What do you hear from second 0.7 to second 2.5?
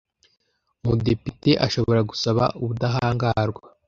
Umudepite ashobora gusaba